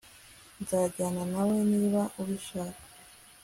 [0.61, 2.81] Nzajyana nawe niba ubishaka